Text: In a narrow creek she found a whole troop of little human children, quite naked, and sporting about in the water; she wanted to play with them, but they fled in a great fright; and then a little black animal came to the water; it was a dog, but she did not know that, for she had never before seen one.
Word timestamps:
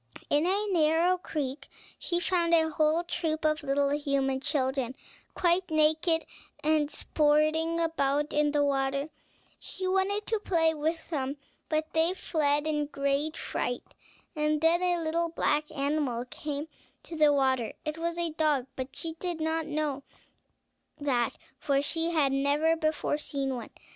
In 0.31 0.47
a 0.47 0.65
narrow 0.71 1.15
creek 1.19 1.67
she 1.99 2.19
found 2.19 2.55
a 2.55 2.71
whole 2.71 3.03
troop 3.03 3.45
of 3.45 3.61
little 3.61 3.91
human 3.91 4.39
children, 4.39 4.95
quite 5.35 5.69
naked, 5.69 6.25
and 6.63 6.89
sporting 6.89 7.79
about 7.79 8.33
in 8.33 8.51
the 8.51 8.65
water; 8.65 9.09
she 9.59 9.87
wanted 9.87 10.25
to 10.25 10.39
play 10.39 10.73
with 10.73 11.07
them, 11.11 11.37
but 11.69 11.93
they 11.93 12.15
fled 12.15 12.65
in 12.65 12.77
a 12.79 12.85
great 12.87 13.37
fright; 13.37 13.83
and 14.35 14.59
then 14.61 14.81
a 14.81 15.03
little 15.03 15.29
black 15.29 15.69
animal 15.69 16.25
came 16.25 16.67
to 17.03 17.15
the 17.15 17.31
water; 17.31 17.73
it 17.85 17.99
was 17.99 18.17
a 18.17 18.31
dog, 18.31 18.65
but 18.75 18.95
she 18.95 19.13
did 19.19 19.39
not 19.39 19.67
know 19.67 20.01
that, 20.99 21.37
for 21.59 21.79
she 21.79 22.09
had 22.09 22.31
never 22.31 22.75
before 22.75 23.19
seen 23.19 23.53
one. 23.55 23.69